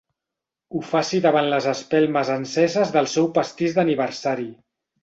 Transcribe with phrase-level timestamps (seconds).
[0.71, 4.53] Ho faci davant les espelmes enceses del seu pastís d'aniversari.